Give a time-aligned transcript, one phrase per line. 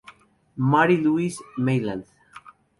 [0.55, 2.03] Marie-Louise Meilland".